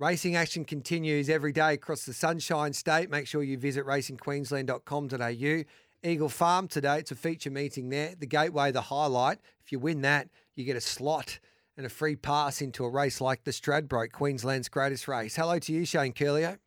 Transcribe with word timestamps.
Racing 0.00 0.36
action 0.36 0.64
continues 0.64 1.28
every 1.28 1.50
day 1.50 1.74
across 1.74 2.04
the 2.04 2.12
Sunshine 2.12 2.72
State. 2.72 3.10
Make 3.10 3.26
sure 3.26 3.42
you 3.42 3.58
visit 3.58 3.84
racingqueensland.com.au. 3.84 5.64
Eagle 6.08 6.28
Farm 6.28 6.68
today, 6.68 6.98
it's 6.98 7.10
a 7.10 7.16
feature 7.16 7.50
meeting 7.50 7.88
there. 7.88 8.14
The 8.16 8.26
Gateway, 8.26 8.70
the 8.70 8.82
highlight. 8.82 9.38
If 9.64 9.72
you 9.72 9.80
win 9.80 10.02
that, 10.02 10.28
you 10.54 10.64
get 10.64 10.76
a 10.76 10.80
slot 10.80 11.40
and 11.76 11.84
a 11.84 11.88
free 11.88 12.14
pass 12.14 12.62
into 12.62 12.84
a 12.84 12.88
race 12.88 13.20
like 13.20 13.42
the 13.42 13.50
Stradbroke, 13.50 14.12
Queensland's 14.12 14.68
greatest 14.68 15.08
race. 15.08 15.34
Hello 15.34 15.58
to 15.58 15.72
you, 15.72 15.84
Shane 15.84 16.12
Ciurleo. 16.12 16.58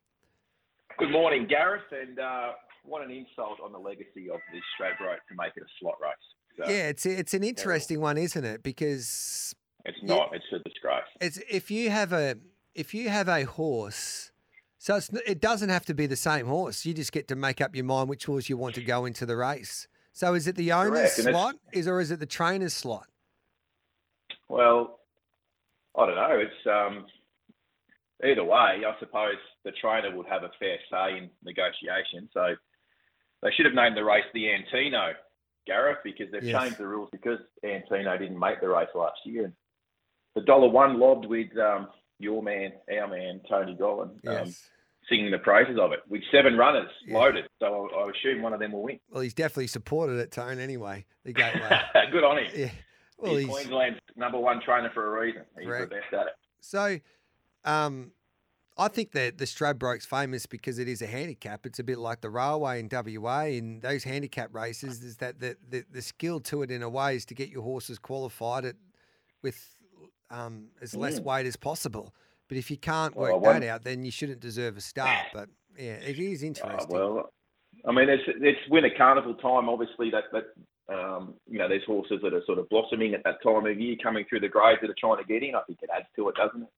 Good 0.98 1.10
morning, 1.10 1.46
Gareth, 1.48 1.90
and 1.90 2.18
uh, 2.18 2.50
what 2.84 3.02
an 3.02 3.10
insult 3.10 3.60
on 3.64 3.72
the 3.72 3.78
legacy 3.78 4.28
of 4.28 4.40
the 4.52 4.60
Stradbroke 4.76 5.24
to 5.30 5.34
make 5.38 5.52
it 5.56 5.62
a 5.62 5.72
slot 5.80 5.94
race. 6.02 6.12
So, 6.58 6.70
yeah, 6.70 6.88
it's 6.88 7.06
it's 7.06 7.32
an 7.32 7.44
interesting 7.44 7.98
one, 8.02 8.18
isn't 8.18 8.44
it? 8.44 8.62
Because 8.62 9.54
it's 9.86 9.96
not. 10.02 10.28
it's 10.34 10.44
a 10.52 10.58
disgrace. 10.68 11.00
It's 11.22 11.38
if 11.50 11.70
you 11.70 11.88
have 11.88 12.12
a 12.12 12.36
if 12.74 12.94
you 12.94 13.08
have 13.08 13.28
a 13.28 13.44
horse. 13.44 14.30
So 14.78 14.98
it 15.26 15.40
doesn't 15.40 15.68
have 15.68 15.84
to 15.86 15.94
be 15.94 16.06
the 16.06 16.16
same 16.16 16.46
horse. 16.46 16.84
You 16.84 16.92
just 16.92 17.12
get 17.12 17.28
to 17.28 17.36
make 17.36 17.60
up 17.60 17.76
your 17.76 17.84
mind 17.84 18.08
which 18.08 18.24
horse 18.24 18.48
you 18.48 18.56
want 18.56 18.74
to 18.74 18.82
go 18.82 19.04
into 19.04 19.24
the 19.24 19.36
race. 19.36 19.86
So 20.12 20.34
is 20.34 20.48
it 20.48 20.56
the 20.56 20.72
owner's 20.72 21.12
slot, 21.12 21.54
is 21.72 21.86
or 21.86 22.00
is 22.00 22.10
it 22.10 22.18
the 22.18 22.26
trainer's 22.26 22.74
slot? 22.74 23.06
Well, 24.48 24.98
I 25.96 26.06
don't 26.06 26.16
know. 26.16 26.38
It's 26.40 26.66
um, 26.66 27.06
either 28.24 28.44
way. 28.44 28.82
I 28.84 28.94
suppose 28.98 29.36
the 29.64 29.72
trainer 29.72 30.14
would 30.14 30.26
have 30.26 30.42
a 30.42 30.50
fair 30.58 30.78
say 30.90 31.16
in 31.16 31.30
negotiation. 31.44 32.28
So 32.34 32.54
they 33.42 33.50
should 33.52 33.66
have 33.66 33.74
named 33.74 33.96
the 33.96 34.04
race 34.04 34.24
the 34.34 34.50
Antino, 34.50 35.12
Gareth, 35.66 35.98
because 36.04 36.26
they've 36.32 36.42
yes. 36.42 36.60
changed 36.60 36.78
the 36.78 36.86
rules 36.86 37.08
because 37.12 37.38
Antino 37.64 38.18
didn't 38.18 38.38
make 38.38 38.60
the 38.60 38.68
race 38.68 38.88
last 38.94 39.20
year. 39.24 39.52
The 40.34 40.42
dollar 40.42 40.68
one 40.68 40.98
lobbed 40.98 41.26
with 41.26 41.56
um, 41.58 41.88
your 42.22 42.42
man, 42.42 42.72
our 42.98 43.08
man, 43.08 43.40
Tony 43.48 43.76
Gollan, 43.78 44.02
um, 44.02 44.20
yes. 44.22 44.46
um, 44.46 44.54
singing 45.08 45.30
the 45.30 45.38
praises 45.38 45.78
of 45.80 45.92
it 45.92 46.00
with 46.08 46.22
seven 46.30 46.56
runners 46.56 46.90
yeah. 47.06 47.18
loaded. 47.18 47.44
So 47.60 47.88
I, 47.94 47.98
I, 47.98 48.10
assume 48.10 48.42
one 48.42 48.52
of 48.52 48.60
them 48.60 48.72
will 48.72 48.82
win. 48.82 48.98
Well, 49.10 49.22
he's 49.22 49.34
definitely 49.34 49.66
supported 49.66 50.18
it, 50.18 50.30
Tone, 50.30 50.58
anyway. 50.58 51.04
The 51.24 51.32
gateway. 51.34 51.80
Good 52.10 52.24
on 52.24 52.38
him. 52.38 52.50
Yeah. 52.54 52.70
Well, 53.18 53.32
he's, 53.32 53.46
he's, 53.46 53.50
Queensland's 53.50 54.00
number 54.16 54.38
one 54.38 54.60
trainer 54.62 54.90
for 54.92 55.16
a 55.16 55.20
reason. 55.20 55.42
He's 55.58 55.66
correct. 55.66 55.90
the 55.90 55.96
best 55.96 56.12
at 56.12 56.26
it. 56.26 56.32
So, 56.60 56.98
um, 57.64 58.12
I 58.78 58.88
think 58.88 59.12
that 59.12 59.38
the 59.38 59.44
Stradbroke's 59.44 60.06
famous 60.06 60.46
because 60.46 60.78
it 60.78 60.88
is 60.88 61.02
a 61.02 61.06
handicap. 61.06 61.66
It's 61.66 61.78
a 61.78 61.84
bit 61.84 61.98
like 61.98 62.22
the 62.22 62.30
railway 62.30 62.80
in 62.80 62.88
WA. 62.90 63.44
In 63.44 63.80
those 63.80 64.02
handicap 64.02 64.54
races, 64.54 65.02
is 65.02 65.18
that 65.18 65.40
the, 65.40 65.56
the, 65.68 65.84
the 65.92 66.02
skill 66.02 66.40
to 66.40 66.62
it 66.62 66.70
in 66.70 66.82
a 66.82 66.88
way 66.88 67.16
is 67.16 67.26
to 67.26 67.34
get 67.34 67.50
your 67.50 67.62
horses 67.62 67.98
qualified 67.98 68.64
at, 68.64 68.76
with 69.42 69.76
um, 70.32 70.68
as 70.80 70.96
less 70.96 71.20
mm. 71.20 71.24
weight 71.24 71.46
as 71.46 71.56
possible. 71.56 72.14
But 72.48 72.58
if 72.58 72.70
you 72.70 72.76
can't 72.76 73.14
work 73.14 73.40
well, 73.40 73.52
that 73.52 73.62
out, 73.64 73.84
then 73.84 74.04
you 74.04 74.10
shouldn't 74.10 74.40
deserve 74.40 74.76
a 74.76 74.80
start. 74.80 75.26
But 75.32 75.48
yeah, 75.78 75.94
it 75.94 76.18
is 76.18 76.42
uh, 76.42 76.46
interesting. 76.46 76.96
Uh, 76.96 76.98
well, 76.98 77.32
I 77.86 77.92
mean, 77.92 78.08
it's 78.08 78.22
it's 78.26 78.58
winter 78.68 78.90
carnival 78.96 79.34
time. 79.34 79.68
Obviously, 79.68 80.10
that 80.10 80.24
that 80.32 80.44
um, 80.92 81.34
you 81.48 81.58
know, 81.58 81.68
there's 81.68 81.84
horses 81.86 82.20
that 82.22 82.34
are 82.34 82.42
sort 82.44 82.58
of 82.58 82.68
blossoming 82.68 83.14
at 83.14 83.24
that 83.24 83.42
time 83.42 83.66
of 83.66 83.80
year, 83.80 83.96
coming 84.02 84.24
through 84.28 84.40
the 84.40 84.48
grades 84.48 84.80
that 84.82 84.90
are 84.90 84.96
trying 84.98 85.18
to 85.18 85.24
get 85.24 85.42
in. 85.42 85.54
I 85.54 85.62
think 85.62 85.78
it 85.82 85.90
adds 85.94 86.06
to 86.16 86.28
it, 86.28 86.34
doesn't 86.34 86.62
it? 86.62 86.68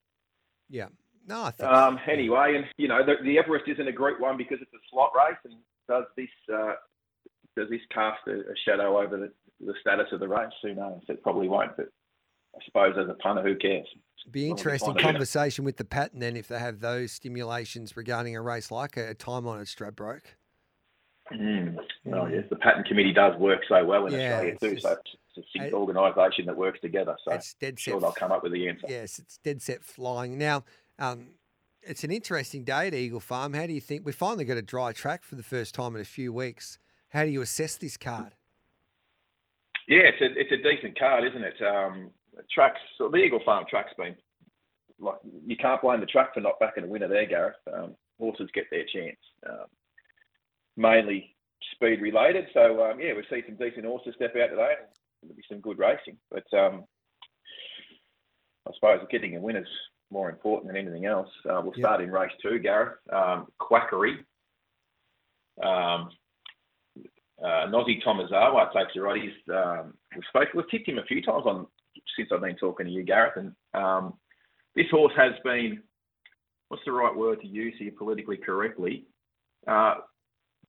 Yeah. 0.68 0.89
No, 1.27 1.44
I 1.44 1.50
think. 1.52 1.70
Um, 1.70 1.98
anyway, 2.11 2.55
and 2.56 2.66
you 2.77 2.89
know, 2.89 3.05
the, 3.05 3.14
the, 3.24 3.39
Everest 3.39 3.64
isn't 3.66 3.89
a 3.89 3.92
Group 3.92 4.20
One 4.20 4.36
because 4.36 4.58
it's 4.61 4.72
a 4.74 4.83
slot 4.91 5.12
race, 5.16 5.39
and 5.44 5.55
does 5.89 6.05
this 6.16 6.28
uh, 6.55 6.74
does 7.56 7.70
this 7.70 7.80
cast 7.92 8.20
a, 8.27 8.41
a 8.41 8.55
shadow 8.66 9.00
over 9.00 9.16
the, 9.16 9.33
the 9.64 9.74
status 9.80 10.06
of 10.12 10.20
the 10.20 10.28
race? 10.28 10.52
Who 10.62 10.74
knows? 10.74 11.00
It 11.08 11.22
probably 11.22 11.48
won't, 11.48 11.77
but 11.77 11.89
I 12.55 12.64
suppose 12.64 12.94
as 12.98 13.08
a 13.08 13.14
punter, 13.14 13.42
who 13.42 13.56
cares? 13.56 13.86
Be 14.30 14.48
interesting 14.48 14.94
conversation 14.94 15.64
with 15.64 15.77
the 15.77 15.84
pattern 15.84 16.20
then 16.20 16.36
if 16.36 16.48
they 16.48 16.58
have 16.58 16.80
those 16.80 17.12
stimulations 17.12 17.94
regarding 17.94 18.34
a 18.34 18.41
race 18.41 18.70
like 18.70 18.96
a, 18.96 19.11
a 19.11 19.14
time 19.14 19.46
on 19.46 19.61
at 19.61 19.66
Stradbroke. 19.66 20.22
Mm. 21.33 21.77
Oh 22.12 22.27
yes, 22.27 22.44
the 22.50 22.56
pattern 22.56 22.84
committee 22.84 23.12
does 23.12 23.38
work 23.38 23.61
so 23.69 23.84
well 23.84 24.06
in 24.06 24.12
yeah, 24.12 24.34
Australia 24.34 24.56
too. 24.58 24.79
so 24.79 24.96
it's 25.36 25.48
a 25.56 25.58
big 25.58 25.74
organisation 25.74 26.46
that 26.46 26.56
works 26.56 26.80
together. 26.80 27.17
So 27.24 27.34
it's 27.34 27.55
dead 27.55 27.79
set. 27.79 27.92
Sure, 27.92 28.01
they'll 28.01 28.12
come 28.12 28.33
up 28.33 28.42
with 28.42 28.52
the 28.52 28.68
answer. 28.68 28.86
Yes, 28.89 29.18
it's 29.18 29.39
dead 29.39 29.62
set 29.62 29.83
flying. 29.83 30.36
Now, 30.36 30.64
um, 30.98 31.29
it's 31.83 32.05
an 32.05 32.11
interesting 32.11 32.64
day 32.64 32.89
at 32.89 32.95
Eagle 32.95 33.20
Farm. 33.20 33.55
How 33.55 33.67
do 33.67 33.73
you 33.73 33.80
think 33.80 34.05
we 34.05 34.12
finally 34.12 34.45
got 34.45 34.56
a 34.56 34.62
dry 34.62 34.92
track 34.92 35.23
for 35.23 35.34
the 35.34 35.42
first 35.42 35.74
time 35.74 35.95
in 35.95 36.02
a 36.02 36.06
few 36.06 36.33
weeks? 36.33 36.79
How 37.08 37.24
do 37.24 37.30
you 37.30 37.42
assess 37.42 37.77
this 37.77 37.96
card? 37.96 38.34
Yeah, 39.89 40.00
it's 40.05 40.20
a 40.20 40.39
it's 40.39 40.52
a 40.52 40.56
decent 40.56 40.98
card, 40.98 41.24
isn't 41.24 41.42
it? 41.42 41.55
Um, 41.62 42.11
tracks, 42.50 42.80
so 42.98 43.08
the 43.08 43.18
Eagle 43.18 43.40
Farm 43.45 43.64
track's 43.68 43.95
been 43.96 44.17
like 45.00 45.17
you 45.46 45.56
can't 45.56 45.83
blame 45.83 46.00
the 46.00 46.06
track 46.06 46.34
for 46.34 46.40
not 46.40 46.61
backing 46.61 46.84
a 46.84 46.86
winner 46.86 47.08
there, 47.08 47.27
Gareth. 47.27 47.56
Um, 47.72 47.95
horses 48.18 48.50
get 48.55 48.67
their 48.70 48.84
chance. 48.92 49.18
Um, 49.48 49.67
mainly 50.77 51.34
speed 51.73 52.00
related. 52.00 52.46
So 52.52 52.84
um, 52.84 53.00
yeah, 53.00 53.12
we 53.14 53.24
see 53.30 53.42
some 53.46 53.56
decent 53.56 53.86
horses 53.86 54.14
step 54.17 54.34
out 54.36 54.50
today. 54.50 54.74
There'll 55.23 55.36
be 55.36 55.42
some 55.48 55.61
good 55.61 55.78
racing, 55.78 56.17
but 56.30 56.44
um, 56.56 56.84
I 58.68 58.73
suppose 58.74 59.06
getting 59.11 59.36
a 59.36 59.40
winner's 59.40 59.68
more 60.11 60.30
important 60.30 60.68
than 60.68 60.77
anything 60.77 61.06
else. 61.06 61.28
Uh, 61.48 61.61
we'll 61.62 61.74
start 61.74 62.00
in 62.00 62.11
race 62.11 62.33
two, 62.42 62.58
Gareth. 62.58 62.98
Um, 63.12 63.46
Quackery. 63.58 64.18
Um, 65.62 66.11
uh, 67.42 67.67
Nozi 67.67 68.02
Tomizawa 68.02 68.73
takes 68.73 68.92
the 68.94 69.02
right. 69.02 69.20
He's 69.20 69.55
um, 69.55 69.94
we've 70.14 70.24
spoken, 70.28 70.50
we've 70.55 70.70
tipped 70.70 70.89
him 70.89 70.98
a 70.98 71.05
few 71.05 71.23
times 71.23 71.44
on 71.46 71.67
since 72.17 72.29
I've 72.33 72.41
been 72.41 72.57
talking 72.57 72.87
to 72.87 72.92
you, 72.92 73.03
Gareth, 73.03 73.37
and 73.37 73.53
um, 73.75 74.15
this 74.75 74.87
horse 74.91 75.13
has 75.17 75.33
been 75.45 75.83
what's 76.69 76.85
the 76.85 76.92
right 76.92 77.15
word 77.15 77.41
to 77.41 77.47
use 77.47 77.75
here 77.79 77.92
politically 77.97 78.37
correctly? 78.37 79.07
Uh, 79.67 79.95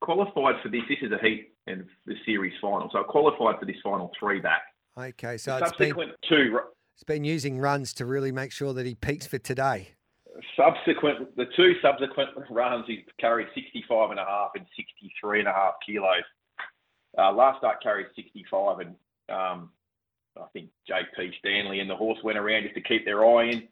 qualified 0.01 0.56
for 0.62 0.69
this. 0.69 0.81
This 0.88 1.00
is 1.01 1.12
a 1.12 1.18
heat 1.23 1.53
in 1.68 1.85
the 2.06 2.16
series 2.25 2.53
final, 2.62 2.90
so 2.91 3.00
I 3.00 3.03
qualified 3.03 3.59
for 3.59 3.66
this 3.66 3.78
final 3.84 4.12
three 4.19 4.40
back. 4.40 4.62
Okay, 4.97 5.38
so 5.38 5.59
the 5.59 5.66
subsequent 5.66 6.12
been, 6.22 6.29
two. 6.29 6.59
It's 6.94 7.03
been 7.03 7.23
using 7.23 7.59
runs 7.59 7.94
to 7.96 8.06
really 8.06 8.31
make 8.31 8.52
sure 8.52 8.73
that 8.73 8.85
he 8.85 8.96
peaks 8.96 9.28
for 9.28 9.38
today. 9.38 9.90
Subsequent, 10.56 11.35
the 11.35 11.46
two 11.56 11.73
subsequent 11.81 12.29
runs, 12.50 12.85
he 12.88 13.06
carried 13.19 13.47
65 13.56 14.12
and 14.12 14.19
a 14.19 14.25
half 14.25 14.52
and 14.56 14.66
63 14.75 15.40
and 15.40 15.47
a 15.47 15.53
half 15.53 15.73
kilos. 15.85 16.23
Uh, 17.17 17.31
last 17.31 17.59
start 17.59 17.81
carried 17.81 18.07
65, 18.16 18.79
and 18.79 18.96
um, 19.29 19.69
I 20.38 20.46
think 20.53 20.69
JP 20.90 21.31
Stanley 21.40 21.79
and 21.79 21.90
the 21.90 21.96
horse 21.96 22.19
went 22.23 22.38
around 22.38 22.63
just 22.63 22.75
to 22.75 22.81
keep 22.81 23.06
their 23.06 23.25
eye 23.25 23.50
in. 23.51 23.68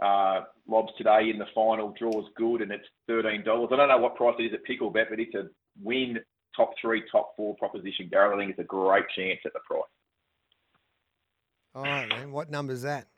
Uh, 0.00 0.42
Lobs 0.68 0.92
today 0.96 1.30
in 1.30 1.38
the 1.38 1.46
final 1.54 1.94
draws 1.98 2.24
good, 2.36 2.62
and 2.62 2.72
it's 2.72 2.86
thirteen 3.06 3.44
dollars. 3.44 3.70
I 3.72 3.76
don't 3.76 3.88
know 3.88 3.98
what 3.98 4.16
price 4.16 4.36
it 4.38 4.44
is 4.44 4.52
at 4.54 4.64
Picklebet, 4.64 5.10
but 5.10 5.20
it's 5.20 5.34
a 5.34 5.48
win 5.82 6.18
top 6.56 6.70
three, 6.80 7.02
top 7.10 7.34
four 7.36 7.56
proposition. 7.56 8.08
Gareth, 8.10 8.34
I 8.34 8.38
think 8.38 8.50
it's 8.50 8.60
a 8.60 8.64
great 8.64 9.04
chance 9.14 9.40
at 9.44 9.52
the 9.52 9.60
price. 9.66 9.82
All 11.74 11.82
right, 11.82 12.08
then. 12.08 12.32
What 12.32 12.50
number 12.50 12.72
is 12.72 12.82
that? 12.82 13.08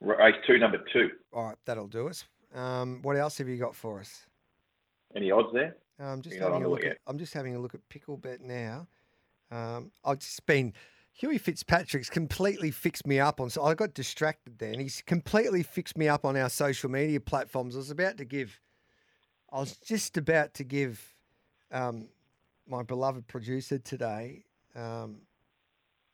Race 0.00 0.34
two, 0.46 0.58
number 0.58 0.78
two. 0.92 1.10
All 1.32 1.44
right, 1.44 1.56
that'll 1.64 1.86
do 1.86 2.08
us. 2.08 2.24
Um, 2.54 3.00
what 3.02 3.16
else 3.16 3.38
have 3.38 3.48
you 3.48 3.56
got 3.56 3.74
for 3.74 4.00
us? 4.00 4.26
Any 5.16 5.30
odds 5.30 5.48
there? 5.52 5.76
I'm 5.98 6.22
just 6.22 6.36
having 6.36 6.64
a 6.64 6.68
look 6.68 6.84
at, 6.84 6.98
I'm 7.06 7.18
just 7.18 7.32
having 7.32 7.54
a 7.54 7.58
look 7.58 7.74
at 7.74 7.80
Picklebet 7.88 8.40
now. 8.40 8.86
Um, 9.50 9.92
I've 10.04 10.18
just 10.18 10.44
been 10.46 10.72
Huey 11.16 11.38
Fitzpatrick's 11.38 12.10
completely 12.10 12.72
fixed 12.72 13.06
me 13.06 13.20
up 13.20 13.40
on. 13.40 13.48
So 13.48 13.62
I 13.62 13.74
got 13.74 13.94
distracted 13.94 14.58
there, 14.58 14.72
and 14.72 14.80
he's 14.80 15.00
completely 15.06 15.62
fixed 15.62 15.96
me 15.96 16.08
up 16.08 16.24
on 16.24 16.36
our 16.36 16.48
social 16.48 16.90
media 16.90 17.20
platforms. 17.20 17.76
I 17.76 17.78
was 17.78 17.90
about 17.92 18.18
to 18.18 18.24
give, 18.24 18.60
I 19.52 19.60
was 19.60 19.76
just 19.76 20.16
about 20.16 20.54
to 20.54 20.64
give 20.64 21.14
um, 21.70 22.08
my 22.66 22.82
beloved 22.82 23.28
producer 23.28 23.78
today 23.78 24.44
um, 24.74 25.18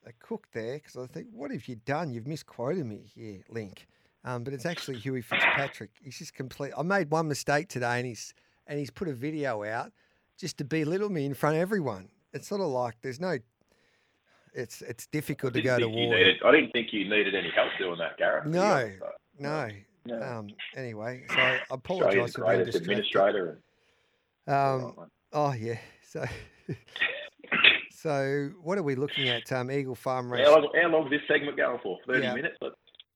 a 0.05 0.13
cook 0.19 0.49
there 0.53 0.75
because 0.75 0.99
I 0.99 1.07
think, 1.07 1.29
what 1.33 1.51
have 1.51 1.67
you 1.67 1.77
done? 1.77 2.13
You've 2.13 2.27
misquoted 2.27 2.85
me 2.85 3.01
here, 3.15 3.41
Link. 3.49 3.87
Um, 4.23 4.45
but 4.45 4.53
it's 4.53 4.67
actually 4.67 4.99
Huey 4.99 5.23
Fitzpatrick. 5.23 5.93
He's 6.03 6.19
just 6.19 6.35
complete. 6.35 6.73
I 6.77 6.83
made 6.83 7.11
one 7.11 7.27
mistake 7.27 7.69
today, 7.69 7.97
and 7.99 8.07
he's 8.07 8.35
and 8.67 8.79
he's 8.79 8.91
put 8.91 9.09
a 9.09 9.15
video 9.15 9.65
out 9.65 9.93
just 10.39 10.59
to 10.59 10.65
belittle 10.65 11.09
me 11.09 11.25
in 11.25 11.33
front 11.33 11.57
of 11.57 11.63
everyone. 11.63 12.11
It's 12.35 12.49
sort 12.49 12.61
of 12.61 12.69
like 12.69 12.97
there's 13.01 13.19
no 13.19 13.39
it's 14.55 14.83
it's 14.83 15.07
difficult 15.07 15.55
to 15.55 15.63
go 15.63 15.79
to 15.79 15.89
war. 15.89 16.15
Needed, 16.15 16.37
I 16.45 16.51
didn't 16.53 16.71
think 16.73 16.93
you 16.93 17.09
needed 17.09 17.35
any 17.35 17.51
help 17.51 17.71
doing 17.79 17.99
that, 17.99 18.19
Gareth. 18.19 18.47
No, 18.47 18.91
no. 19.39 19.69
no. 20.07 20.23
Um, 20.23 20.49
anyway, 20.77 21.25
so 21.29 21.37
I 21.37 21.61
apologise 21.71 22.35
for 22.35 22.45
being 22.47 22.65
distracted. 22.65 22.83
Administrator. 22.83 23.61
Um, 24.47 24.95
oh 25.33 25.53
yeah. 25.53 25.79
So. 26.09 26.25
so 27.91 28.51
what 28.63 28.79
are 28.79 28.83
we 28.83 28.95
looking 28.95 29.29
at? 29.29 29.51
Um, 29.53 29.71
Eagle 29.71 29.95
Farm 29.95 30.33
race. 30.33 30.47
How 30.47 30.55
long, 30.55 30.73
how 30.81 30.89
long 30.89 31.05
is 31.07 31.11
this 31.11 31.21
segment 31.29 31.57
going 31.57 31.79
for? 31.83 31.99
Thirty 32.07 32.23
yeah. 32.23 32.35
minutes. 32.35 32.57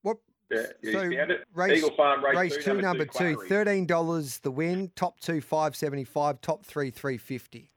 What? 0.03 0.19
Yeah, 0.51 0.67
so 0.93 1.09
race, 1.55 1.79
Eagle 1.79 1.97
Farm 1.97 2.25
race, 2.25 2.37
race 2.37 2.57
two, 2.57 2.75
two, 2.75 2.83
number 2.83 3.07
two, 3.07 3.35
two 3.35 3.43
thirteen 3.49 3.87
dollars 3.87 4.39
the 4.39 4.51
win. 4.51 4.91
Top 4.95 5.19
two 5.21 5.41
five 5.41 5.75
seventy 5.75 6.05
five. 6.05 6.41
Top 6.41 6.65
three 6.65 6.91
three 6.91 7.17
fifty. 7.17 7.71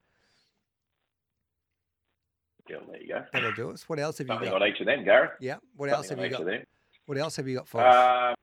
There 2.68 3.02
you 3.02 3.08
go. 3.08 3.24
That'll 3.32 3.52
do 3.52 3.70
us. 3.70 3.88
What 3.88 3.98
else 3.98 4.18
have 4.18 4.26
Something 4.26 4.46
you 4.46 4.52
got? 4.52 4.62
on 4.62 4.68
each 4.68 4.80
of 4.80 4.86
them, 4.86 5.04
Gareth. 5.04 5.32
Yeah. 5.40 5.56
What 5.76 5.90
Something 5.90 5.96
else 5.96 6.08
have 6.10 6.46
you 6.46 6.52
got? 6.52 6.66
What 7.06 7.18
else 7.18 7.36
have 7.36 7.48
you 7.48 7.56
got 7.56 7.68
for 7.68 7.80
us? 7.80 7.94
Uh, 7.94 8.34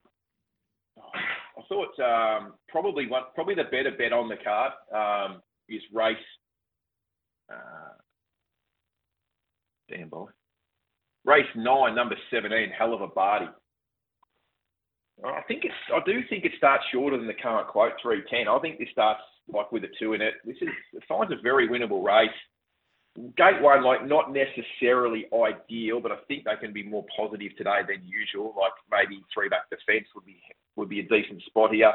I 1.57 1.61
thought 1.69 1.99
um, 1.99 2.53
probably 2.67 3.07
one, 3.07 3.23
probably 3.33 3.55
the 3.55 3.63
better 3.65 3.91
bet 3.97 4.13
on 4.13 4.29
the 4.29 4.37
card 4.37 4.71
um, 4.93 5.41
is 5.69 5.81
race. 5.93 6.17
Uh, 7.51 7.93
damn 9.89 10.09
boy. 10.09 10.27
Race 11.25 11.45
nine, 11.55 11.95
number 11.95 12.15
seventeen, 12.31 12.69
hell 12.77 12.93
of 12.93 13.01
a 13.01 13.07
Barty. 13.07 13.47
I 15.23 15.41
think 15.47 15.63
it's. 15.63 15.73
I 15.93 15.99
do 16.05 16.21
think 16.29 16.43
it 16.45 16.51
starts 16.57 16.83
shorter 16.91 17.17
than 17.17 17.27
the 17.27 17.33
current 17.33 17.67
quote, 17.67 17.93
three 18.01 18.23
ten. 18.29 18.47
I 18.47 18.59
think 18.59 18.79
this 18.79 18.89
starts 18.91 19.21
like 19.47 19.71
with 19.71 19.83
a 19.83 19.87
two 19.99 20.13
in 20.13 20.21
it. 20.21 20.35
This 20.43 20.57
is 20.61 20.69
it 20.93 21.03
finds 21.07 21.31
a 21.31 21.41
very 21.41 21.67
winnable 21.67 22.03
race. 22.03 22.29
Gate 23.37 23.61
one, 23.61 23.81
like 23.83 24.05
not 24.05 24.33
necessarily 24.33 25.25
ideal, 25.33 26.01
but 26.01 26.11
I 26.11 26.17
think 26.27 26.43
they 26.43 26.55
can 26.59 26.73
be 26.73 26.83
more 26.83 27.05
positive 27.15 27.55
today 27.57 27.79
than 27.87 28.05
usual. 28.05 28.53
Like 28.59 28.73
maybe 28.91 29.21
three 29.33 29.47
back 29.47 29.69
defence 29.69 30.07
would 30.15 30.25
be 30.25 30.41
would 30.75 30.89
be 30.89 30.99
a 30.99 31.03
decent 31.03 31.41
spot 31.43 31.73
here. 31.73 31.93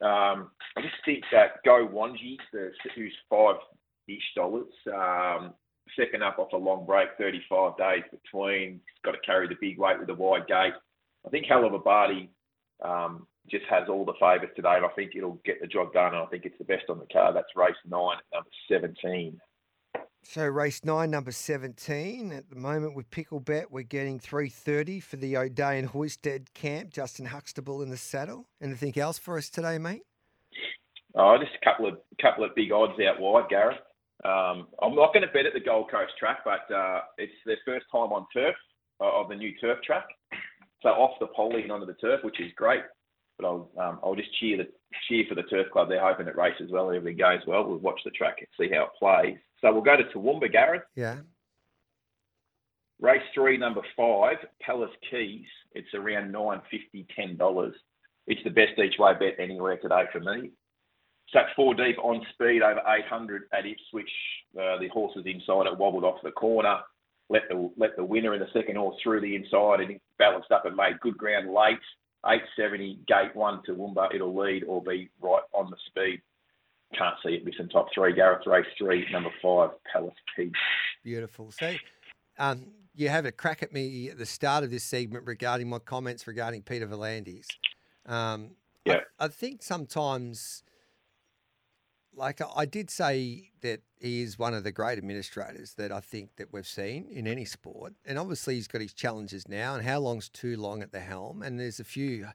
Um, 0.00 0.50
I 0.76 0.82
just 0.82 0.94
think 1.04 1.24
that 1.32 1.62
Go 1.64 1.88
Wanji, 1.88 2.36
who's 2.94 3.14
five 3.28 3.56
ish 4.08 4.22
dollars, 4.36 4.72
um, 4.94 5.54
second 5.98 6.22
up 6.22 6.38
off 6.38 6.52
a 6.52 6.56
long 6.56 6.86
break, 6.86 7.08
35 7.18 7.76
days 7.76 8.02
between. 8.10 8.80
Got 9.04 9.12
to 9.12 9.18
carry 9.26 9.48
the 9.48 9.56
big 9.60 9.78
weight 9.78 9.98
with 9.98 10.08
a 10.10 10.14
wide 10.14 10.46
gate. 10.46 10.74
I 11.26 11.30
think 11.30 11.46
Hell 11.46 11.64
of 11.64 11.74
a 11.74 11.78
Barty 11.78 12.30
um, 12.84 13.26
just 13.50 13.64
has 13.70 13.88
all 13.88 14.04
the 14.04 14.14
favours 14.20 14.50
today, 14.56 14.74
and 14.76 14.84
I 14.84 14.88
think 14.90 15.12
it'll 15.16 15.40
get 15.44 15.60
the 15.60 15.66
job 15.66 15.92
done. 15.92 16.14
And 16.14 16.22
I 16.22 16.26
think 16.26 16.44
it's 16.44 16.58
the 16.58 16.64
best 16.64 16.84
on 16.88 16.98
the 16.98 17.06
card. 17.12 17.36
That's 17.36 17.56
race 17.56 17.74
nine, 17.88 18.18
number 18.32 18.50
17. 18.68 19.40
So 20.24 20.46
race 20.46 20.84
nine, 20.84 21.10
number 21.10 21.32
seventeen. 21.32 22.32
At 22.32 22.48
the 22.48 22.56
moment 22.56 22.94
with 22.94 23.10
Pickle 23.10 23.40
Bet, 23.40 23.70
we're 23.70 23.82
getting 23.82 24.18
three 24.18 24.48
thirty 24.48 25.00
for 25.00 25.16
the 25.16 25.36
O'Day 25.36 25.78
and 25.78 25.88
Hoisted 25.88 26.54
camp. 26.54 26.90
Justin 26.90 27.26
Huxtable 27.26 27.82
in 27.82 27.90
the 27.90 27.96
saddle. 27.96 28.46
Anything 28.60 28.96
else 28.98 29.18
for 29.18 29.36
us 29.36 29.50
today, 29.50 29.78
mate? 29.78 30.02
Oh, 31.14 31.36
just 31.38 31.52
a 31.60 31.64
couple 31.64 31.86
of 31.86 31.98
couple 32.20 32.44
of 32.44 32.54
big 32.54 32.72
odds 32.72 32.98
out 33.06 33.20
wide, 33.20 33.48
Gareth. 33.50 33.78
Um, 34.24 34.68
I'm 34.80 34.94
not 34.94 35.12
going 35.12 35.26
to 35.26 35.32
bet 35.34 35.44
at 35.44 35.52
the 35.52 35.60
Gold 35.60 35.90
Coast 35.90 36.12
track, 36.18 36.38
but 36.44 36.72
uh, 36.72 37.00
it's 37.18 37.32
their 37.44 37.58
first 37.66 37.86
time 37.90 38.12
on 38.12 38.24
turf 38.32 38.54
uh, 39.00 39.20
of 39.20 39.28
the 39.28 39.34
new 39.34 39.52
turf 39.60 39.78
track. 39.84 40.06
So 40.82 40.90
off 40.90 41.18
the 41.20 41.26
poly 41.26 41.62
and 41.62 41.72
onto 41.72 41.86
the 41.86 41.94
turf, 41.94 42.20
which 42.22 42.40
is 42.40 42.52
great. 42.56 42.82
But 43.38 43.46
I'll 43.46 43.70
um, 43.76 43.98
I'll 44.02 44.14
just 44.14 44.34
cheer 44.38 44.56
the 44.56 44.68
cheer 45.08 45.24
for 45.28 45.34
the 45.34 45.42
turf 45.42 45.66
club. 45.72 45.88
They're 45.88 46.00
hoping 46.00 46.28
it 46.28 46.36
races 46.36 46.70
well. 46.70 46.90
Everything 46.90 47.18
goes 47.18 47.40
well. 47.46 47.64
We'll 47.64 47.78
watch 47.78 48.00
the 48.04 48.12
track 48.12 48.36
and 48.38 48.48
see 48.56 48.72
how 48.72 48.84
it 48.84 48.90
plays. 48.98 49.36
So 49.62 49.72
we'll 49.72 49.82
go 49.82 49.96
to 49.96 50.04
Toowoomba, 50.04 50.52
Gareth. 50.52 50.82
Yeah. 50.96 51.18
Race 53.00 53.22
three, 53.34 53.56
number 53.56 53.82
five, 53.96 54.36
Palace 54.60 54.90
Keys. 55.10 55.46
It's 55.72 55.92
around 55.94 56.30
nine 56.30 56.60
fifty, 56.70 57.06
ten 57.16 57.36
dollars. 57.36 57.74
It's 58.26 58.42
the 58.44 58.50
best 58.50 58.78
each 58.78 58.98
way 58.98 59.12
bet 59.18 59.34
anywhere 59.38 59.76
today 59.78 60.04
for 60.12 60.20
me. 60.20 60.50
Sat 61.32 61.46
four 61.56 61.74
deep 61.74 61.96
on 61.98 62.24
speed 62.34 62.62
over 62.62 62.80
800 62.86 63.44
at 63.52 63.66
Ipswich. 63.66 64.10
Uh, 64.56 64.78
the 64.78 64.88
horses 64.92 65.24
inside 65.26 65.66
it 65.66 65.78
wobbled 65.78 66.04
off 66.04 66.22
the 66.22 66.30
corner. 66.30 66.78
Let 67.30 67.42
the 67.48 67.70
let 67.76 67.96
the 67.96 68.04
winner 68.04 68.34
in 68.34 68.40
the 68.40 68.48
second 68.52 68.76
horse 68.76 68.96
through 69.02 69.22
the 69.22 69.34
inside 69.34 69.80
and 69.80 69.98
balanced 70.18 70.52
up 70.52 70.66
and 70.66 70.76
made 70.76 71.00
good 71.00 71.16
ground 71.16 71.52
late. 71.52 71.78
870 72.24 73.00
gate 73.08 73.34
one 73.34 73.62
to 73.64 73.72
Toowoomba. 73.72 74.14
It'll 74.14 74.36
lead 74.36 74.64
or 74.64 74.82
be 74.82 75.10
right 75.20 75.42
on 75.52 75.70
the 75.70 75.76
speed. 75.86 76.20
Can't 76.96 77.16
see 77.24 77.34
it 77.34 77.44
missing 77.44 77.68
top 77.68 77.88
three. 77.94 78.12
Gareth 78.14 78.46
race 78.46 78.66
three, 78.76 79.06
number 79.10 79.30
five, 79.42 79.70
Palace 79.92 80.14
Keys. 80.36 80.52
Beautiful. 81.02 81.50
So, 81.52 81.74
um, 82.38 82.66
you 82.94 83.08
have 83.08 83.24
a 83.24 83.32
crack 83.32 83.62
at 83.62 83.72
me 83.72 84.10
at 84.10 84.18
the 84.18 84.26
start 84.26 84.62
of 84.64 84.70
this 84.70 84.84
segment 84.84 85.26
regarding 85.26 85.68
my 85.70 85.78
comments 85.78 86.26
regarding 86.26 86.62
Peter 86.62 86.86
V'landys. 86.86 87.46
Um, 88.06 88.50
Yeah. 88.84 89.00
I, 89.18 89.24
I 89.24 89.28
think 89.28 89.62
sometimes, 89.62 90.62
like 92.14 92.40
I, 92.42 92.46
I 92.54 92.64
did 92.66 92.90
say 92.90 93.50
that 93.62 93.80
he 93.98 94.20
is 94.22 94.38
one 94.38 94.52
of 94.52 94.64
the 94.64 94.72
great 94.72 94.98
administrators 94.98 95.74
that 95.74 95.90
I 95.90 96.00
think 96.00 96.36
that 96.36 96.52
we've 96.52 96.66
seen 96.66 97.06
in 97.10 97.26
any 97.26 97.46
sport, 97.46 97.94
and 98.04 98.18
obviously 98.18 98.56
he's 98.56 98.68
got 98.68 98.82
his 98.82 98.92
challenges 98.92 99.48
now. 99.48 99.74
And 99.74 99.84
how 99.84 100.00
long's 100.00 100.28
too 100.28 100.56
long 100.58 100.82
at 100.82 100.92
the 100.92 101.00
helm? 101.00 101.40
And 101.42 101.58
there's 101.58 101.80
a 101.80 101.84
few, 101.84 102.26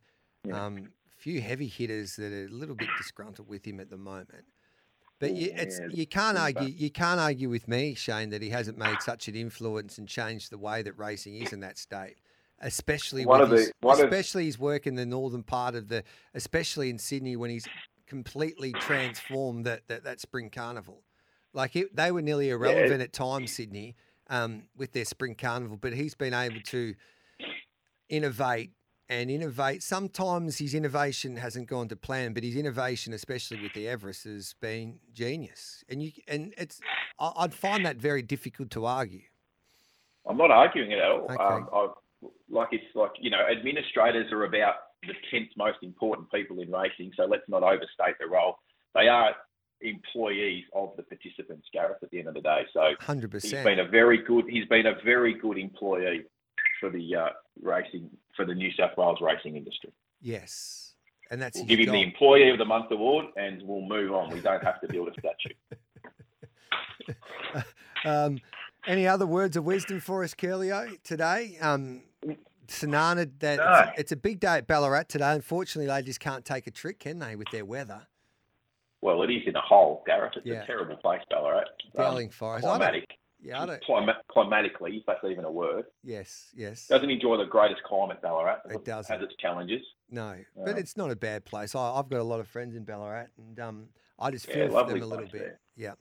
Yeah. 0.43 0.65
um, 0.65 0.89
few 1.17 1.41
heavy 1.41 1.67
hitters 1.67 2.15
that 2.15 2.31
are 2.31 2.45
a 2.45 2.49
little 2.49 2.75
bit 2.75 2.87
disgruntled 2.97 3.47
with 3.47 3.65
him 3.65 3.79
at 3.79 3.89
the 3.89 3.97
moment. 3.97 4.45
But 5.19 5.33
you, 5.33 5.51
it's 5.55 5.79
Yeah, 5.79 5.87
you 5.91 6.05
can't 6.05 6.37
argue. 6.37 6.67
You 6.67 6.91
can't 6.91 7.19
argue 7.19 7.49
with 7.49 7.67
me, 7.67 7.95
Shane, 7.95 8.29
that 8.29 8.41
he 8.43 8.49
hasn't 8.49 8.77
made 8.77 9.01
such 9.01 9.27
an 9.27 9.35
influence 9.35 9.97
and 9.97 10.07
changed 10.07 10.51
the 10.51 10.59
way 10.59 10.83
that 10.83 10.93
racing 10.97 11.35
is 11.35 11.51
in 11.53 11.59
that 11.61 11.77
state. 11.79 12.17
Especially 12.59 13.25
One 13.25 13.49
his, 13.49 13.67
the- 13.67 13.73
one 13.81 13.99
of- 13.99 14.05
especially 14.05 14.45
his 14.45 14.59
work 14.59 14.85
in 14.85 14.95
the 14.95 15.05
northern 15.05 15.43
part 15.43 15.73
of 15.75 15.87
the, 15.89 16.03
especially 16.35 16.89
in 16.91 16.99
Sydney 16.99 17.35
when 17.35 17.49
he's 17.49 17.67
completely 18.05 18.71
transformed 18.73 19.65
that 19.65 19.87
that, 19.87 20.03
that 20.03 20.19
spring 20.21 20.49
carnival. 20.51 21.01
Like 21.53 21.75
it, 21.75 21.95
they 21.95 22.11
were 22.11 22.21
nearly 22.21 22.49
irrelevant 22.49 23.01
at 23.01 23.11
times, 23.11 23.51
Sydney, 23.53 23.95
um, 24.29 24.63
with 24.75 24.91
their 24.93 25.05
spring 25.05 25.33
carnival. 25.35 25.77
But 25.77 25.93
he's 25.93 26.13
been 26.13 26.33
able 26.35 26.61
to 26.65 26.93
innovate 28.09 28.71
and 29.09 29.31
innovate. 29.31 29.83
Sometimes 29.83 30.57
his 30.57 30.73
innovation 30.73 31.37
hasn't 31.37 31.67
gone 31.67 31.87
to 31.89 31.95
plan, 31.95 32.33
but 32.33 32.43
his 32.43 32.55
innovation, 32.55 33.13
especially 33.13 33.61
with 33.61 33.73
the 33.73 33.87
Everest, 33.87 34.25
has 34.25 34.53
been 34.59 34.99
genius. 35.13 35.83
And 35.89 36.03
you 36.03 36.11
and 36.27 36.53
it's 36.57 36.79
I'd 37.19 37.53
find 37.53 37.85
that 37.85 37.97
very 37.97 38.21
difficult 38.21 38.71
to 38.71 38.85
argue. 38.85 39.21
I'm 40.27 40.37
not 40.37 40.51
arguing 40.51 40.91
it 40.91 40.99
at 40.99 41.09
all. 41.09 41.23
Okay. 41.23 41.35
Um, 41.43 41.69
I, 41.73 41.87
like 42.49 42.69
it's 42.71 42.95
like 42.95 43.11
you 43.19 43.29
know, 43.29 43.45
administrators 43.49 44.31
are 44.31 44.43
about 44.43 44.75
the 45.03 45.13
tenth 45.31 45.49
most 45.57 45.77
important 45.81 46.29
people 46.31 46.59
in 46.59 46.71
racing. 46.71 47.11
So 47.15 47.25
let's 47.25 47.47
not 47.47 47.63
overstate 47.63 48.15
the 48.19 48.27
role. 48.27 48.57
They 48.93 49.07
are 49.07 49.35
employees 49.81 50.63
of 50.75 50.89
the 50.97 51.03
participants, 51.03 51.67
Gareth. 51.71 51.97
At 52.01 52.09
the 52.09 52.19
end 52.19 52.27
of 52.27 52.33
the 52.33 52.41
day, 52.41 52.63
so 52.73 52.93
100%. 53.01 53.41
he's 53.41 53.51
been 53.51 53.79
a 53.79 53.87
very 53.87 54.23
good. 54.23 54.45
He's 54.49 54.65
been 54.65 54.87
a 54.87 54.95
very 55.05 55.33
good 55.33 55.57
employee 55.57 56.25
for 56.79 56.89
the 56.89 57.15
uh, 57.15 57.29
racing 57.61 58.09
for 58.35 58.45
the 58.45 58.53
New 58.55 58.71
South 58.73 58.97
Wales 58.97 59.19
racing 59.21 59.55
industry. 59.55 59.91
Yes, 60.21 60.93
and 61.31 61.41
that's 61.41 61.57
We'll 61.57 61.65
give 61.67 61.79
him 61.79 61.91
the. 61.91 62.01
Employee 62.03 62.49
of 62.49 62.57
the 62.57 62.65
Month 62.65 62.91
award, 62.91 63.25
and 63.35 63.61
we'll 63.63 63.81
move 63.81 64.11
on. 64.13 64.29
We 64.31 64.39
don't 64.41 64.63
have 64.63 64.79
to 64.81 64.87
build 64.87 65.09
a 65.09 65.13
statue. 65.13 65.53
Um, 68.05 68.39
any 68.85 69.07
other 69.07 69.25
words 69.25 69.57
of 69.57 69.65
wisdom 69.65 69.99
for 69.99 70.23
us, 70.23 70.33
Ciurleo, 70.35 71.01
today? 71.03 71.57
Um, 71.59 72.03
Sanana, 72.67 73.29
that 73.39 73.57
No. 73.57 73.89
it's, 73.89 73.99
it's 74.01 74.11
a 74.11 74.15
big 74.15 74.39
day 74.39 74.57
at 74.57 74.67
Ballarat 74.67 75.03
today. 75.09 75.31
Unfortunately, 75.33 75.87
they 75.91 76.01
just 76.03 76.19
can't 76.19 76.45
take 76.45 76.67
a 76.67 76.71
trick, 76.71 76.99
can 76.99 77.17
they, 77.19 77.35
with 77.35 77.47
their 77.51 77.65
weather? 77.65 78.05
Well, 79.01 79.23
it 79.23 79.31
is 79.31 79.41
in 79.47 79.55
a 79.55 79.61
hole, 79.61 80.03
Gareth. 80.05 80.33
It's 80.37 80.45
Yeah. 80.45 80.61
a 80.61 80.65
terrible 80.67 80.95
place, 80.97 81.21
Ballarat. 81.29 81.61
Um, 81.61 81.65
Dowling 81.97 82.29
Forest. 82.29 82.67
I 82.67 82.77
don't-. 82.91 83.03
Yeah, 83.41 83.61
I 83.61 83.65
don't. 83.65 83.83
Clima- 83.83 84.15
climatically, 84.31 84.97
if 84.97 85.05
that's 85.05 85.23
even 85.23 85.45
a 85.45 85.51
word. 85.51 85.85
Yes, 86.03 86.49
yes. 86.55 86.87
Doesn't 86.87 87.09
enjoy 87.09 87.37
the 87.37 87.45
greatest 87.45 87.83
climate, 87.83 88.21
Ballarat. 88.21 88.59
It 88.69 88.83
doesn't. 88.85 89.13
Has 89.13 89.23
its 89.23 89.35
challenges. 89.39 89.81
No, 90.09 90.35
but 90.55 90.71
Um, 90.71 90.77
it's 90.77 90.95
not 90.97 91.11
a 91.11 91.15
bad 91.15 91.45
place. 91.45 91.75
I, 91.75 91.79
I've 91.95 92.09
got 92.09 92.19
a 92.19 92.23
lot 92.23 92.39
of 92.39 92.47
friends 92.47 92.75
in 92.75 92.83
Ballarat, 92.83 93.27
and 93.37 93.59
um, 93.59 93.89
I 94.19 94.31
just 94.31 94.47
Yeah, 94.47 94.53
feel 94.67 94.69
for 94.69 94.87
them 94.91 95.01
a 95.01 95.05
little 95.05 95.25
bit. 95.25 95.31
there. 95.33 95.59
Yeah. 95.75 95.93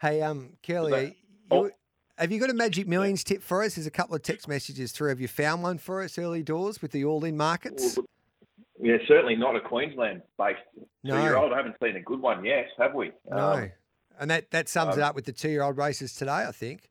Hey, 0.00 0.20
um, 0.22 0.50
Kelly, 0.62 0.90
that- 0.92 1.06
you, 1.06 1.14
oh. 1.50 1.70
have 2.18 2.30
you 2.30 2.38
got 2.40 2.50
a 2.50 2.54
Magic 2.54 2.86
Millions 2.86 3.24
tip 3.24 3.42
for 3.42 3.62
us? 3.62 3.76
There's 3.76 3.86
a 3.86 3.90
couple 3.90 4.14
of 4.14 4.22
text 4.22 4.48
messages 4.48 4.92
through. 4.92 5.08
Have 5.10 5.20
you 5.20 5.28
found 5.28 5.62
one 5.62 5.78
for 5.78 6.02
us 6.02 6.18
early 6.18 6.42
doors 6.42 6.82
with 6.82 6.92
the 6.92 7.04
all-in 7.04 7.36
markets? 7.36 7.98
Yeah, 8.80 8.96
certainly 9.08 9.36
not 9.36 9.56
a 9.56 9.60
Queensland-based 9.60 10.58
No. 11.04 11.16
two-year-old. 11.16 11.52
I 11.52 11.56
haven't 11.56 11.76
seen 11.82 11.96
a 11.96 12.00
good 12.02 12.20
one 12.20 12.44
yet, 12.44 12.66
have 12.78 12.92
we? 12.94 13.12
No. 13.30 13.36
Um, 13.38 13.72
and 14.24 14.30
that, 14.30 14.50
that 14.52 14.70
sums 14.70 14.96
it 14.96 15.02
um, 15.02 15.10
up 15.10 15.14
with 15.14 15.26
the 15.26 15.32
two-year-old 15.32 15.76
races 15.76 16.14
today, 16.14 16.46
I 16.48 16.50
think. 16.50 16.88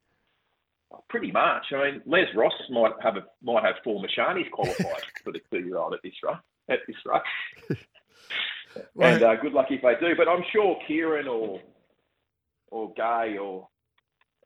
pretty 1.10 1.32
much. 1.32 1.66
I 1.74 1.92
mean, 1.92 2.02
Les 2.06 2.26
Ross 2.36 2.54
might 2.70 2.92
have 3.02 3.18
a, 3.18 3.24
might 3.42 3.64
have 3.64 3.74
four 3.84 4.00
Mashanis 4.04 4.52
qualified 4.52 5.02
for 5.24 5.34
the 5.34 5.40
two-year-old 5.52 5.96
at 5.96 6.02
this 6.04 6.14
rate. 6.24 6.38
At 6.70 6.80
this 6.86 6.96
rate. 7.06 7.78
Well- 8.96 9.14
and 9.14 9.24
uh, 9.24 9.36
good 9.36 9.54
luck 9.54 9.68
if 9.70 9.82
they 9.82 9.94
do. 10.00 10.16
But 10.16 10.28
I'm 10.28 10.44
sure 10.52 10.80
Kieran 10.88 11.28
or 11.28 11.60
or 12.72 12.92
Gai 12.96 13.38
or 13.38 13.68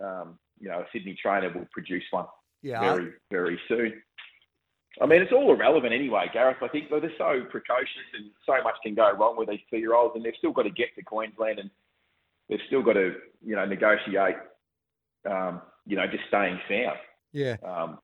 um, 0.01 0.38
you 0.60 0.67
know 0.67 0.79
a 0.79 0.86
Sydney 0.91 1.17
trainer 1.22 1.50
will 1.53 1.67
produce 1.72 2.03
one 2.12 2.25
Yeah, 2.62 2.82
very 2.82 3.13
very 3.32 3.58
soon. 3.70 4.01
I 5.01 5.06
mean, 5.06 5.22
it's 5.22 5.32
all 5.32 5.53
irrelevant 5.53 5.94
anyway, 5.94 6.29
Gareth. 6.34 6.58
I 6.62 6.67
think 6.67 6.89
they're 6.89 7.10
so 7.17 7.46
precocious 7.50 8.08
and 8.15 8.32
so 8.46 8.62
much 8.63 8.75
can 8.84 8.96
go 8.96 9.13
wrong 9.13 9.38
with 9.38 9.48
these 9.48 9.62
two-year-olds, 9.70 10.15
and 10.17 10.25
they've 10.25 10.34
still 10.38 10.51
got 10.51 10.63
to 10.63 10.72
get 10.72 10.94
to 10.96 11.03
Queensland 11.03 11.60
and 11.60 11.70
they've 12.50 12.60
still 12.68 12.82
got 12.84 12.94
to 12.94 13.16
you 13.46 13.56
know 13.56 13.66
negotiate. 13.66 14.36
Um, 15.30 15.62
you 15.86 15.96
know, 15.96 16.06
just 16.06 16.24
staying 16.27 16.60
sound 16.70 16.98
yeah. 17.32 17.56
um, 17.63 18.00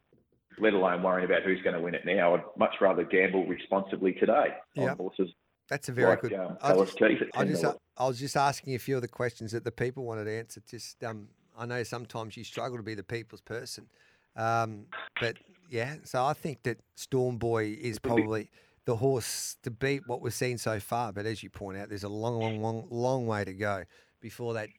let 0.59 0.73
alone 0.73 1.03
worrying 1.03 1.25
about 1.25 1.43
who's 1.43 1.61
going 1.61 1.75
to 1.75 1.81
win 1.81 1.95
it 1.95 2.05
now. 2.05 2.35
I'd 2.35 2.43
much 2.57 2.75
rather 2.81 3.03
gamble 3.03 3.45
responsibly 3.45 4.13
today 4.13 4.53
Yep. 4.75 4.91
on 4.91 4.97
horses 4.97 5.29
That's 5.69 5.89
a 5.89 5.91
very 5.91 6.09
like 6.09 6.21
good. 6.21 6.33
um, 6.33 6.57
I 6.61 6.73
just- 6.75 7.01
I 7.35 7.45
just. 7.45 7.65
I 7.95 8.07
was 8.07 8.19
just 8.19 8.35
asking 8.35 8.73
a 8.73 8.79
few 8.79 8.95
of 8.95 9.03
the 9.03 9.07
questions 9.07 9.51
that 9.51 9.63
the 9.63 9.71
people 9.71 10.03
wanted 10.03 10.27
answered. 10.27 10.63
Just, 10.67 11.03
um, 11.03 11.27
I 11.55 11.67
know 11.67 11.83
sometimes 11.83 12.35
you 12.35 12.43
struggle 12.43 12.77
to 12.77 12.83
be 12.83 12.95
the 12.95 13.03
people's 13.03 13.41
person, 13.41 13.87
um, 14.35 14.87
but 15.21 15.37
yeah. 15.69 15.97
So 16.03 16.25
I 16.25 16.33
think 16.33 16.63
that 16.63 16.79
Storm 16.95 17.37
Boy 17.37 17.77
is 17.79 17.99
probably 17.99 18.49
the 18.85 18.95
horse 18.95 19.57
to 19.61 19.69
beat 19.69 20.07
what 20.07 20.21
we've 20.21 20.33
seen 20.33 20.57
so 20.57 20.79
far. 20.79 21.13
But 21.13 21.27
as 21.27 21.43
you 21.43 21.51
point 21.51 21.77
out, 21.77 21.89
there's 21.89 22.03
a 22.03 22.09
long, 22.09 22.39
long, 22.39 22.61
long, 22.61 22.87
long 22.89 23.27
way 23.27 23.43
to 23.45 23.53
go 23.53 23.83
before 24.23 24.53
that 24.55 24.69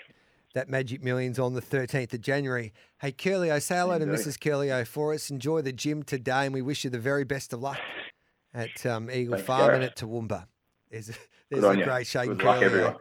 that 0.55 0.69
Magic 0.69 1.03
Millions 1.03 1.39
on 1.39 1.55
the 1.55 1.61
13th 1.61 2.15
of 2.15 2.21
January. 2.21 2.73
Hey, 3.01 3.11
Ciurleo, 3.13 3.61
say 3.61 3.75
hello 3.77 3.99
to 3.99 4.07
Mrs. 4.07 4.39
Ciurleo 4.39 4.87
for 4.87 5.13
us. 5.13 5.29
Enjoy 5.29 5.61
the 5.63 5.73
gym 5.73 6.05
today, 6.05 6.45
and 6.47 6.55
we 6.55 6.63
wish 6.63 6.85
you 6.85 6.91
the 6.91 6.99
very 7.01 7.25
best 7.25 7.53
of 7.53 7.61
luck 7.61 7.79
at 8.55 8.87
um, 8.87 9.11
Eagle 9.11 9.35
Thanks, 9.35 9.47
Farm 9.49 9.71
and 9.75 9.81
Gareth. 9.81 9.91
at 9.91 9.97
Toowoomba. 9.97 10.47
There's, 10.93 11.11
there's 11.51 11.65
a 11.65 11.77
great 11.83 12.07
shake, 12.07 12.29
Good 12.29 12.43
luck, 12.45 12.59
Ciurleo. 12.59 12.63
everyone. 12.63 12.97